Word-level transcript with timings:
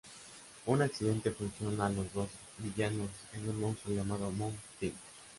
Un 0.65 0.81
accidente 0.81 1.29
fusiona 1.29 1.85
a 1.85 1.89
los 1.91 2.11
dos 2.11 2.27
villanos 2.57 3.11
en 3.33 3.47
un 3.49 3.59
monstruo 3.61 3.93
llamado 3.93 4.31
Mud-Thing. 4.31 4.93